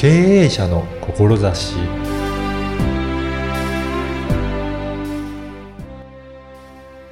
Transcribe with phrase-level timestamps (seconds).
[0.00, 0.08] 経
[0.44, 1.76] 営者の志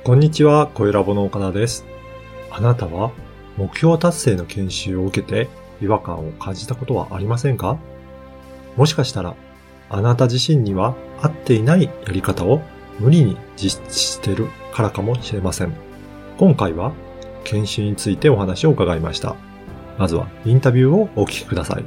[0.02, 1.84] こんにちは、小ラボの岡田です。
[2.50, 3.10] あなたは
[3.58, 5.50] 目標達成の研修を受けて
[5.82, 7.76] 違和感を感じたことはありませんか？
[8.74, 9.34] もしかしたら、
[9.90, 12.62] あなた自身には合っていないやり方を
[12.98, 15.74] 無理に実施しているからかもしれません。
[16.38, 16.94] 今回は
[17.44, 19.36] 研修についてお話を伺いました。
[19.98, 21.84] まずはインタビューをお聞きください。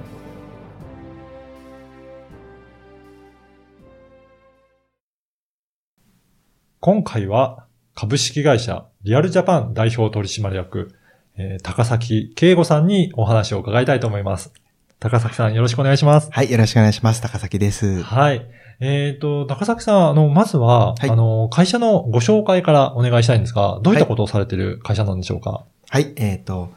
[6.84, 10.96] 今回は株式会社リアルジャパン代表取締役、
[11.38, 14.52] えー高崎慶吾さんにお話を伺いたいと思います。
[15.00, 16.32] 高崎さんよろしくお願いします。
[16.32, 17.22] はい、よろしくお願いします。
[17.22, 18.02] 高崎です。
[18.02, 18.48] はい。
[18.80, 25.66] えっ、と、高崎さん、あの、まずは、はいあの、会社のご紹介からお願いしたいんですが、どういったことをされている会社なんでしょうか？
[25.88, 26.72] はい、えっ、と、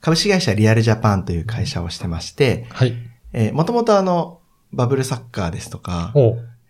[0.00, 2.94] 株式会社リアルジャパンという会社をしてまして、はい。
[3.32, 4.40] えー、もともとあの、
[4.72, 6.12] バブルサッカーですとか、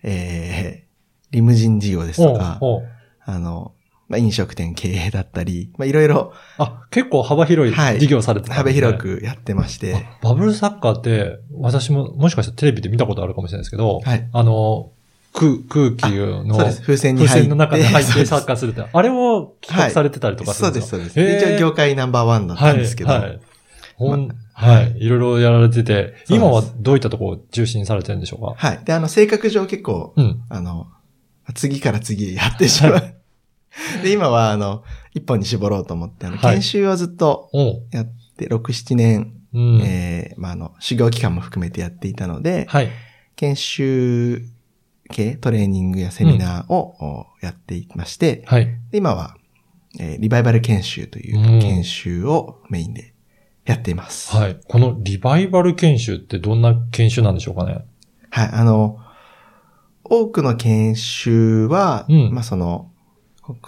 [0.03, 0.86] えー、
[1.37, 2.59] リムジン事業ですとか、
[3.27, 3.73] あの、
[4.09, 14.29] まあ、飲食店経営だったり、まあ、いろいろあ、結構幅広いはい事業されてたん幅ですね、広くやってまして、あバブルサッカーって、私ももしかしたらテレビで見たことあるかもしれないですけど、はい。
[14.33, 14.93] あの、
[15.35, 16.81] 空、空気の、そうです。
[16.83, 17.35] 風船に入って。
[17.35, 21.47] 風船の中に 入ってサッカーするって、あれを企画されてたりとかするそうんですそうです。
[21.49, 23.21] 一応業界ナンバーワンだったんですけど、はい。
[23.23, 23.41] はい
[23.97, 24.97] ほんまはい。
[24.99, 28.69] いろいろやられてて、今はどういったところを重心されてるんでしょうか？
[28.69, 28.81] はい。
[28.85, 30.43] で、あの、性格上結構、うん。
[30.51, 30.87] あの、
[31.57, 32.93] 次から次へやってしまう。
[32.95, 33.03] は
[34.03, 37.51] で、今は、あの、一本に絞ろうと思って、あの、はい研修をずっと。
[37.91, 39.81] やって、6、7年、うん。
[39.83, 42.89] えーまあ、あの、修行期間も含めてやっていたので、はい。
[43.37, 44.43] 研修
[45.11, 48.67] 系トレーニングやセミナーを、おやっていまして、はい。
[48.91, 49.37] で今は、
[49.99, 53.15] えーリバイバル研修といううん研修をメインで
[53.65, 54.35] やっています。
[54.37, 54.59] はい。
[54.67, 57.79] このリバイバル研修ってどんな研修なんでしょうかね？
[58.31, 58.99] はい、あの、
[60.11, 62.91] 多くの研修は、うんまあその、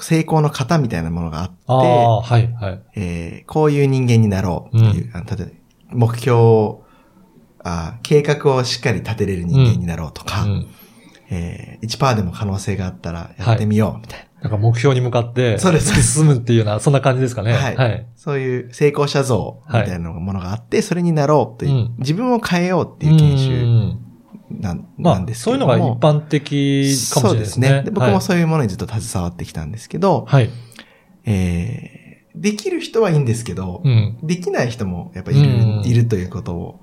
[0.01, 2.83] 成功の型みたいなものがあって、はい、はい。
[2.97, 5.47] えーこういう人間になろうっていう、あの例え
[5.91, 6.85] ば目標を
[7.63, 10.67] あー計画をしっかり立てれる人間になろうとか、うん。
[11.31, 14.29] えー1%でも可能性があったらやってみようみたいな。
[14.41, 17.53] なんか目標に向かって、そうです進むっていうような、そんな感じですかね。
[17.53, 18.07] はいはい。
[18.15, 24.08] そういう成功者像みたいなものがあって、それになろうという、うん自分を変えようっていう研う修ん
[24.59, 25.61] なんまあ、なんですけそういう。
[25.61, 27.69] のが一般的かもしれないですね。
[27.69, 27.83] そうですね。
[27.85, 30.51] で僕もはいそういうものにずっと携わってきたんですけど、はい。
[31.25, 31.99] えー
[32.41, 34.19] できる人はいいんですけど、うん。
[34.23, 35.45] できない人もやっぱいる、う
[35.81, 36.81] んいるということを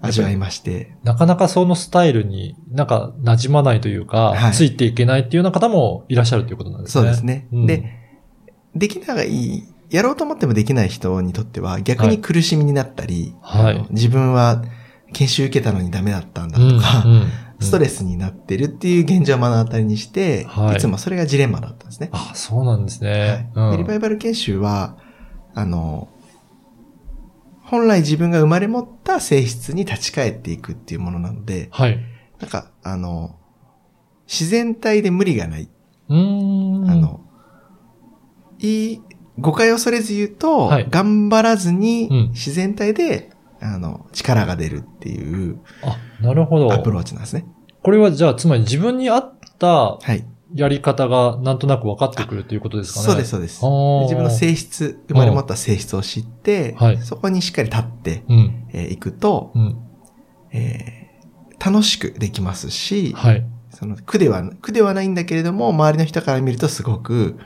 [0.00, 7.02] 味わいまして、なかなかそのスタイルになんか馴染まないというか、はいついていけないっていうような方もいらっしゃるということなんですね。
[7.02, 7.48] そうですね。
[7.52, 7.84] うんで、
[8.74, 14.62] できない、やろうと思ってもできない人にとっては逆に苦しみになったり、はい自分は
[15.12, 17.26] 研修受けたのにダメだったんだうんとか、うん
[17.62, 22.08] ストレスになってるっていう現状を目の当たりにして、はいい、つもそれがジレンマだったんですね。
[22.10, 23.50] あ、そうなんですね。
[23.54, 24.96] はいリバイバル研修は、
[25.54, 26.08] あの、
[27.62, 32.00] 本来自分が生まれ持った性質に立ち返っていくっていうものなので、はい。
[32.40, 33.36] なんか、あの、
[34.26, 35.68] 自然体で無理がない。
[36.08, 36.90] うーん。
[36.90, 37.20] あの、
[38.58, 39.02] いい、
[39.38, 43.29] 誤解を恐れず言うと、はい頑張らずにうん自然体で、
[43.60, 46.72] あの、力が出るっていうあ、なるほど。
[46.72, 47.46] アプローチなんですね。
[47.82, 50.24] これはじゃあ、つまり自分に合ったはい。
[50.52, 53.06] やり方がなんとなく分かってくるということですかね。
[53.06, 53.62] そうです、そうです。
[54.02, 58.68] 自分の性質、生まれ持った性質を知って、はいそこにしっかり立ってい、うん。
[58.72, 59.76] えーいくと、うん。
[60.52, 61.10] えー
[61.62, 63.46] 楽しくできますし、はい。
[63.68, 67.38] その苦では、苦ではないんだけれども、周りの人から見るとすごく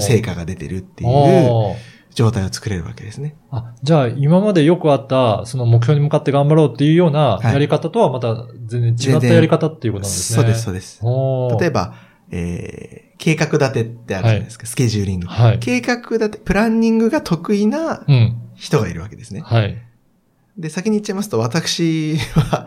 [0.00, 1.76] 成果が出てるっていう
[2.16, 3.36] 状態を作れるわけですね。
[3.50, 10.36] あ、じゃあ、今までよくあった、その目標に向かって頑張ろうっていうようなはいやり方とはまた全然違ったやり方っていうことなんですね。
[10.36, 11.60] そうです、そうです。
[11.60, 11.94] 例えば、
[12.30, 15.26] えー計画立てってあるじゃないですか、スケジューリング。
[15.26, 15.58] はい。
[15.58, 18.36] 計画立て、プランニングが得意なうん。
[18.54, 19.40] 人がいるわけですね。
[19.40, 19.76] はい。
[20.58, 22.66] で、先に言っちゃいますと、私は、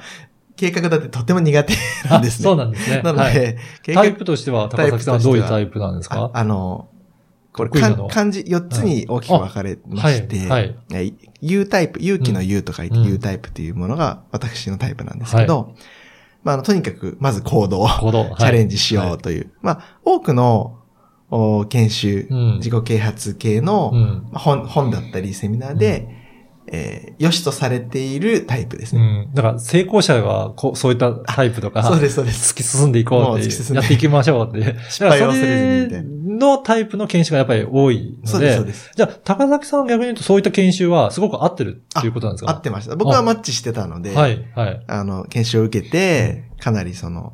[0.55, 1.73] 計画立てとても苦手
[2.09, 2.47] なんですね。
[2.47, 3.01] あそうなんですね。
[3.01, 6.88] なので、はい計タイプとしては、高崎さんはどういうタイプなんですあかあの、
[7.67, 10.75] これ、漢字4つに大きく分かれまして、はい。
[10.91, 15.73] えー U タイプ、勇気の U と書いてうん U タイプっていうものが私のタイプなんですけど、
[16.43, 18.23] まあ、あの、とにかく、まず行動、行動。
[18.23, 19.51] はい チャレンジしようという。
[19.61, 20.79] まあ、多くの
[21.31, 24.27] お研修、うん自己啓発系の、うん。
[24.31, 26.07] まあ本本だったりセミナーで、
[26.71, 29.27] えー良しとされているタイプですうね。
[29.31, 29.33] ん。
[29.33, 32.53] だから、成功者はこう、そういったタイプとか、そうです、そうです。
[32.53, 34.77] 突き進んでいこうっていう、もう突き進んでやっていきましょうっていう。
[34.89, 38.91] 失敗を忘れずにみたいだからそれのタイプの研修がやっぱり多いのそうでそう、です。
[38.95, 42.51] じゃあ、高崎さんは逆に言うとそういった研修はすごく合ってるっていうことなんですか？
[42.51, 42.95] 合ってました。
[42.95, 44.83] 僕はマッチしてたので、はい、はい。
[44.87, 47.33] あの、研修を受けて、かなりその、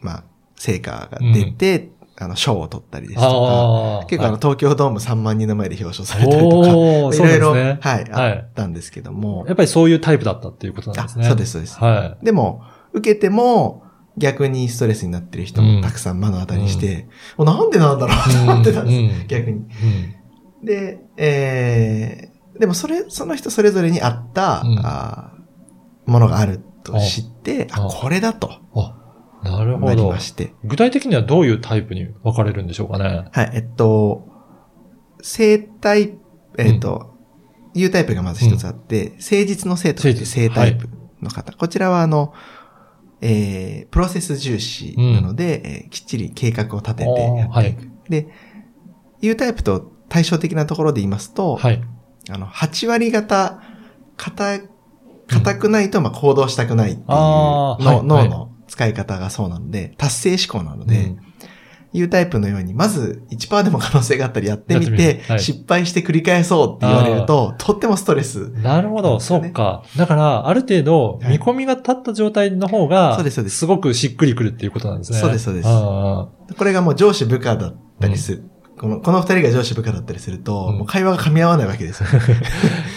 [0.00, 0.24] まあ、
[0.56, 4.06] 成果が出て、あの、賞を取ったりですとか。
[4.08, 7.78] 結構あの、はい東京ドーム3万人の前で表彰されたりとか、いろいろ、ね。
[7.80, 11.26] はい、はいあったんですけどもや、っぱりそういうタイプだったっていうことなんですね。
[11.26, 12.62] あそうですそうですはでも、
[12.92, 13.84] 受けても、
[14.18, 19.58] 逆にストレスになってる人もたくさん目の当たりにして、おなんでなんだろうと思ってたんです、うん逆に。
[19.58, 19.60] い。
[19.60, 20.64] うん。
[20.64, 25.38] で、えー、でもそれ、その人それぞれに合った、うんあー
[26.08, 28.96] ものがあると知って、あ、あこれだとあ、
[29.44, 30.18] なるほどなりま。
[30.18, 30.54] して。
[30.64, 33.28] 具体的にはどういうタイプに分かれるんでしょうかね。
[33.30, 34.26] はい、えっと、
[35.20, 36.18] 生体、
[36.56, 37.14] えっと、
[37.74, 40.88] U タイプがまず一つあって、誠実の生という生タイプ
[41.20, 41.52] の方。
[41.52, 42.32] こちらはあの、
[43.20, 47.90] えー、プロセス重視なので、えーきっちり計画を立ててやっていく。
[48.08, 48.28] で、
[49.20, 51.82] U タイプと対照的なところで言いますと、はい。
[52.30, 53.60] あの、8割方、
[54.16, 54.60] 硬、
[55.26, 58.02] 硬くないと、まあ、行動したくないっていうの、はい。
[58.04, 61.20] 脳の使い方がそうなので、達成思考なので、うん
[61.92, 64.98] U タイプのように、まず1%でも可能性があったらやってみてみ
[65.28, 65.40] はい。
[65.40, 68.50] 失敗して繰り返そうって言われると、とってもストレス。
[68.62, 69.82] なるほど、そっか。
[69.96, 71.38] だから、ある程度、はい。
[71.38, 73.58] 見込みが立った状態の方が、そうですそうです。
[73.58, 75.18] すごくしっくりくるっていうことなんですね。
[75.18, 75.68] そうですそうです。
[75.68, 78.44] あこれがもう上司部下だったりする。
[78.78, 82.08] この、この二人が上司部下だったりすると、うんもう会話が噛み合わないわけですよ。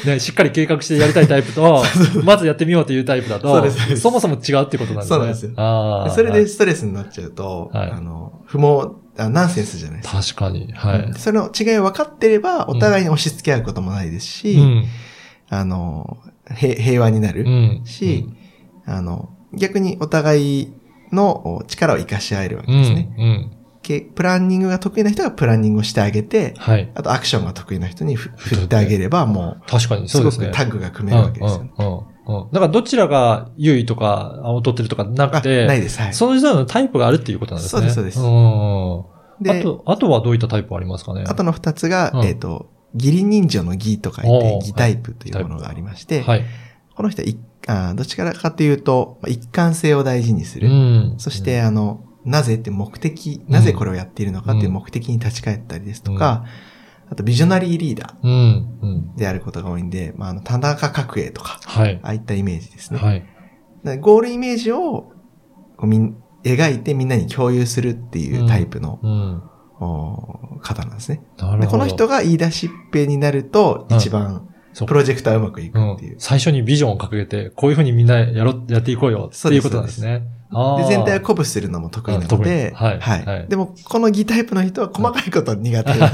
[0.06, 1.83] あ ね、しっかり計画してやりたいタイプと、
[2.24, 5.07] まずやってみようというタイプだと、そうですそもそも違うってことなんですね。
[5.07, 10.22] そうなんですよそれでストレスになっちゃうと、はいあの、不毛あ、ナンセンスじゃないですか。
[10.22, 10.72] 確かに。
[10.74, 11.13] はい。
[11.18, 14.86] その違いを分かってれば、お互いに押し付け合うこともないですし、うん。
[15.50, 16.18] あの、
[16.50, 17.81] へ平和になるうん。
[17.86, 18.30] し、
[18.86, 20.74] あの、逆にお互い
[21.12, 22.80] のお力を活かし合えるわけうん。
[22.81, 23.13] ですね。
[23.18, 23.51] うん。
[23.81, 26.92] けプランニングが得意な人がプランニングをしてあげて、はい。
[26.95, 30.45] あとアクションが得意な人にふ振ってあげれば、も確かにう、そうですね。
[30.45, 31.72] すごくタッグが組めるわけですよね。
[31.78, 32.51] うんうんうんうん。
[32.51, 36.00] だからどちらが優位とか、あ劣ってるとかなくあて、ないです。
[36.00, 36.13] はい。
[36.13, 37.81] それぞれのタイプがあるっていうことなんですね。
[37.81, 39.00] そうですそうですうん。
[39.50, 41.24] あで、と、あとはどういったタイプありますかね？
[41.28, 46.45] あとの二つが、うんえっ、と、義理人情の義と書いて義タイプというものがありまして、はい。
[46.95, 50.69] この人は一あ、どっちからかというと、まあ一貫性を大事にする。
[50.69, 56.45] んそして、、あの、なぜって目的、なぜこれをやっているのかっていう目的に立ち返ったりですとか、
[57.09, 58.31] あとビジョナリーリーダうん。
[58.81, 59.12] うん。
[59.15, 62.00] ーであることが多いんで、まあ、あの、田中角栄とか、はい。
[62.03, 63.00] ああいったイメージですね。
[63.00, 64.00] はい。
[64.00, 65.12] ゴールイメージを
[65.75, 69.44] こうみん描いてみんなに共有するっていうタイプの、うん。
[69.83, 71.23] お方なんですね。
[71.59, 74.47] でこの人が言い出しっぺになると、うん一番
[74.85, 76.15] プロジェクトはうまくいくっていう。
[76.19, 80.23] 最初にビジョンを掲げて、こういうふうにみんなやろ、やっていこうよっていうことなんですね。
[80.51, 80.81] あー。
[80.81, 82.50] で、全体を鼓舞するのも得意なので、あ得意。
[82.50, 83.48] はいはい。
[83.48, 85.94] でも、この義タイプの人は細かいこと苦手。
[85.94, 86.07] で、あ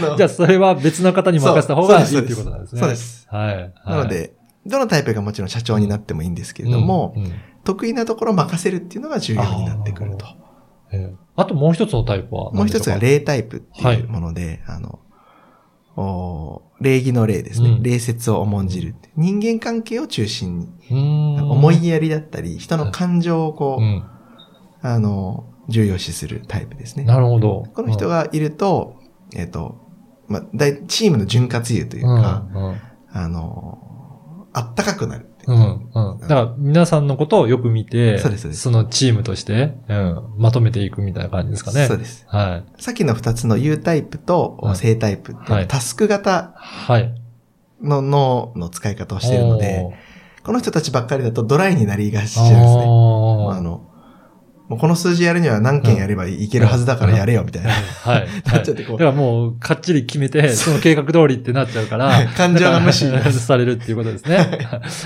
[0.00, 2.80] のじゃあ、それは別の方に任せた方がいいっていうことなんですね。
[2.82, 3.26] そうです。
[3.30, 3.54] はい。
[3.56, 3.72] はい。
[3.86, 4.34] なの、で、
[4.66, 7.32] どのタイプがもちろん社長になってもいいんですけれども、うんうん。
[7.64, 10.26] 得意なところを任せるっていうのが重要になってくると。
[10.92, 15.05] ええあともう一つのタイプはもう一つが何で礼タイプっていうもので、あの、お
[16.80, 17.70] 礼儀の礼ですね。
[17.70, 18.94] うん礼節を重んじる。
[19.16, 20.60] 人間関係を中心
[20.90, 24.04] に、思いやりだったり、人の感情をこう、うん。
[24.82, 27.04] あの、重要視するタイプですね。
[27.04, 27.64] なるほど。
[27.74, 28.96] この人がいると、
[29.34, 29.80] えっ、と、
[30.28, 32.80] まあ、大チームの潤滑油といううん、か、うん
[33.12, 36.20] あの、あったかくなるううん、うん。
[36.20, 41.86] だから、皆さんのことをよく見て、そうですそうですのチームとして、うん、まとめていくみたいな感じですかね。
[41.86, 42.24] そうです。
[42.28, 42.82] はい。
[42.82, 47.14] さっきの二つの U タイプとはい正タイプって、はいタスク型はい。
[47.82, 49.84] の脳の使い方をしているので、
[50.42, 52.82] この人たちばっかりだとドライになりがちなんですね。
[52.82, 53.90] あの、
[54.68, 57.70] もうこの数字やるには何件やればいけるはずだからやれよみたいな。
[57.70, 58.28] はい。
[58.44, 64.36] なっちゃってこうだからもう、かっちり決めて、その計画通りってなっちゃうから、感情が無視 されるっていうことですね。
[64.36, 64.48] はい。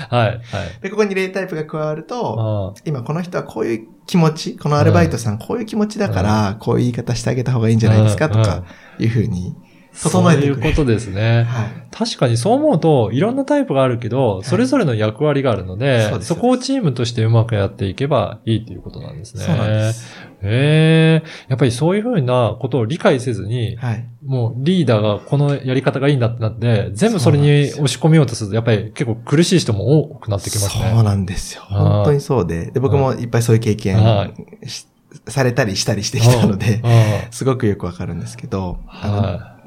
[0.09, 0.41] はい。
[0.81, 8.63] で、ここに例タイプが加わると、あ今この人はこういう気持ち、このアルバイトさんこういう気持ちだから、こういう言い方してあげた方がいいんじゃないですかとか、
[8.97, 9.55] いうふうに
[9.93, 10.55] 整えていく。
[10.55, 11.43] そういうことですね。
[11.43, 11.81] はい。
[11.91, 19.43] 確かにそう思うと、いろんなタイプがあるけど、それぞれの役割があるので、そうですそこをチームとしてうまくやっていけばいいっていうことなんですね。
[19.43, 20.31] そうなんです。
[20.43, 24.07] へえやっぱりそういうふうなことを理解せずに、はい。
[24.25, 30.91] もうリーダーがこのやり方がいいんだってなって、全部それに押し込めようとすると、やっぱり結構苦しい人も多くなってきますね。
[30.93, 31.63] そうなんですよ。
[31.63, 32.71] 本当にそうで。
[32.71, 34.29] で、僕もいっぱいそういう経験は
[34.65, 34.87] し
[35.27, 38.79] されたりしたりしてきたので、あすごくよくわかるんですけど、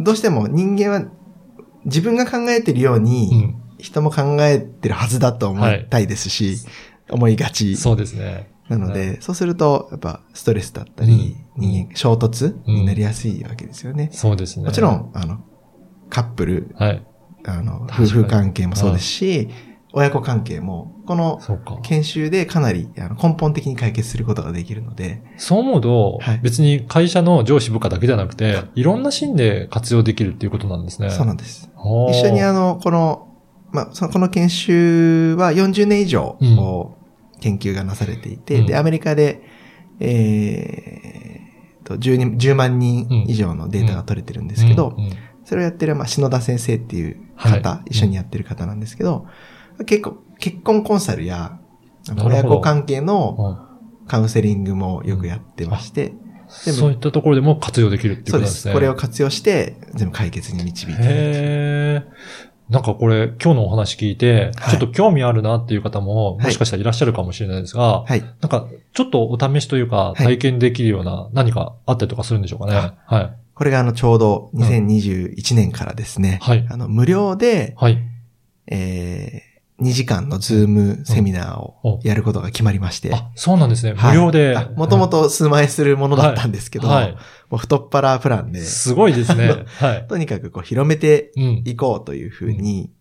[0.01, 1.05] どうしても人間は
[1.85, 2.99] 自分が考えてるようい。
[2.99, 3.61] うに、ん。
[3.79, 6.57] 人も考えてるはずだと思いたいですし、
[7.11, 7.77] 思いがち。
[7.77, 8.51] そうですね。
[8.69, 14.09] なので、そうすると、やっぱストレスだったり、人間、衝突になりやすいわけですよね。
[14.13, 14.65] そうですね。
[14.65, 15.45] もちろん、あの、
[16.09, 17.07] カップル、はい。
[17.47, 19.51] あの、夫婦関係もそうですし、
[19.97, 21.41] 親子関係も、この。
[21.83, 26.41] 研修でかなり根本的に解決することができるので、そう思うと、はい。
[26.43, 28.83] 別に会社の上司部下だけじゃなくて、い。
[28.83, 31.11] ろんなシーンで活用できるっていうことなんですね。
[31.11, 31.71] そうなんです。
[32.11, 33.29] 一緒にあの、この、
[33.71, 36.39] まあ、その、この研修は40年以上、
[37.41, 38.67] 研究がなされていて、うん。
[38.67, 39.43] で、アメリカで、
[40.01, 44.97] えーと、10, 人10万人以上のデータが取れてるんですけど、
[45.45, 47.53] それをやってる、まあ、篠田先生っていうはい。
[47.63, 49.27] 方、一緒にやってる方なんですけど、
[49.87, 51.59] 結構、結婚コンサルや、
[52.25, 53.75] 親子関係のうん
[54.07, 56.15] カウンセリングもよくやってまして、
[56.49, 58.41] そういったところでも活用できるっていうこそうで。
[58.41, 58.75] となんですすね。
[58.75, 62.73] これを活用して、全部解決に導いていただいてへー。
[62.73, 68.21] なんかこれ、今日のお話聞いて、はいちょっと興味あるなっていう方も、もしかしたらいらっしゃるかもしれないですが、はい。
[68.21, 72.77] なんか、ちょっとお試しというか、い体験できるような何かあったりとかするんでしょうかね。
[72.77, 73.33] あはい。
[73.55, 77.99] これがあの、ちょうど2021年からですね、はいあの、無料で、はい。
[78.67, 83.95] えー、2時間のズームセミナーをやることが決まりまして、あ、そうなんですね。
[83.95, 84.57] 無料で。
[84.77, 87.13] もともと数万円するものだったんですけど、はい。
[87.51, 89.65] もう太っ腹プランで、すごいですね。
[89.81, 90.07] はい。
[90.07, 91.63] とにかくこう広めてうん。
[91.65, 92.93] いこうというふうに、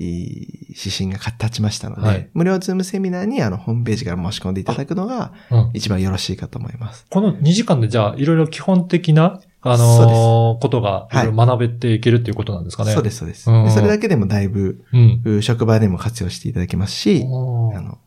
[0.00, 7.06] いい指針が立ちましたので、はい無料ズームセミナーにあのホームページから申し込んでいただくのがうん一番よろしいかと思います。
[7.10, 12.92] この2時間でじゃあ、いろいろ基本的な、あのーことが、学べていけるっていうことなんですかね。。
[12.92, 13.50] そうですす、そうです。
[13.50, 15.22] うんでそれだけでもだいぶ、うん。
[15.24, 17.98] う職場でも活用していただけますし、あの、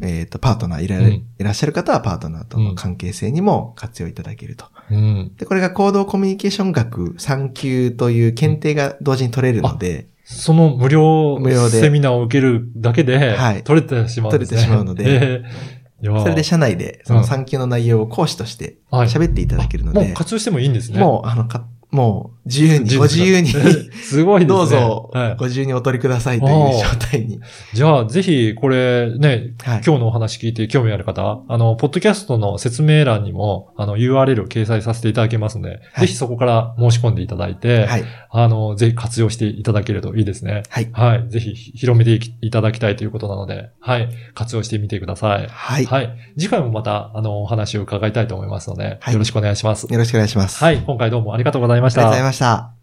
[0.00, 4.66] えっ、と、パートナーいら,、うんいらっしゃる方はパートナーとの関係性にも活用いただけると。
[4.90, 5.32] うん。
[5.36, 14.58] で、これが行動コミュニケーション学3級という検定が同時に取れるので、その無料無料でセミナーを受けるだけで、はい取れてしまうんですね。
[14.58, 19.08] 取れてしまうのでえーそれで社内でその3級の内容を講師としてはい。
[19.08, 20.98] 喋っていただけるのもうで、活用してもいいんですね。
[20.98, 23.52] もう、あの、か、もう、自由に、ご自由に、
[24.02, 24.58] すごいですね。
[24.58, 27.40] どうぞはい、ご自由にお取りくださいという状態に。
[27.72, 29.82] じゃあ、ぜひ、これね、はい。
[29.84, 38.04] 今日のお話聞いて興味ある方、あの、ポッドキャストの説明欄にも、あの、URL を掲載させていただけますので、ぜひそこから申し込んでいただいて、はい。
[38.30, 40.62] あの、ぜひ活用していただけるといいですね。
[40.68, 40.88] はい。
[40.92, 41.28] はい。
[41.28, 44.08] ぜひ広めていただきたいということなので、はい。
[44.34, 45.46] 活用してみてください。
[45.48, 45.84] はい。
[45.84, 46.16] はい。
[46.38, 49.86] 次回もまた、あの、お話を伺いたいと思いますので、はいよろしくお願いします。
[49.90, 50.62] よろしくお願いします。
[50.62, 50.78] はい。
[50.78, 52.00] 今回どうもありがとうございました。
[52.00, 52.81] ありがとうございました。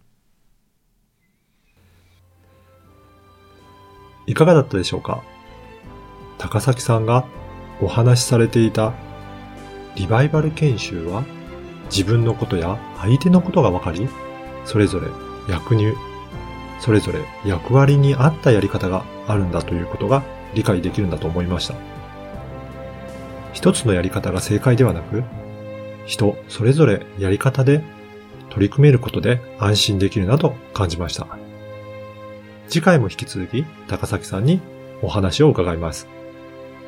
[4.29, 5.23] いかがだったでしょうか？
[6.37, 7.25] 高崎さんが
[7.81, 8.93] お話しされていた
[9.95, 11.23] リバイバル研修は
[11.85, 14.07] 自分のことや相手のことが分かり、
[14.65, 15.07] それぞれ
[15.49, 15.95] 役入、
[16.79, 20.21] それぞれ役割に合ったやり方があるんだということが
[20.53, 21.73] 理解できるんだと思いました。
[23.53, 25.23] 一つのやり方が正解ではなく、
[26.05, 27.81] 人それぞれやり方で
[28.51, 31.25] 取り組めることで安心できるなと感じました。
[32.69, 34.61] 次回も引き続き高崎さんに
[35.01, 36.07] お話を伺います。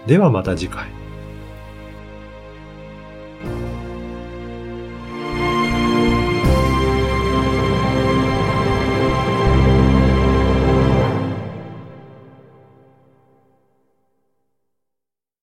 [0.06, 1.00] ではまた次回。